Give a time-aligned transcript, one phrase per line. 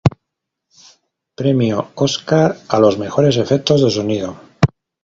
[1.39, 4.35] Premio: Oscar a los mejores "efectos de sonido".